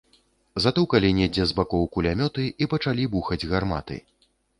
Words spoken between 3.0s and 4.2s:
бухаць гарматы.